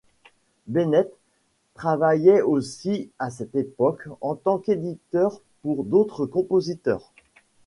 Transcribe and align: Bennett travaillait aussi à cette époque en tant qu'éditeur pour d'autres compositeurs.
Bennett 0.65 1.13
travaillait 1.75 2.41
aussi 2.41 3.11
à 3.19 3.29
cette 3.29 3.53
époque 3.53 4.07
en 4.21 4.33
tant 4.33 4.57
qu'éditeur 4.57 5.41
pour 5.61 5.83
d'autres 5.83 6.25
compositeurs. 6.25 7.11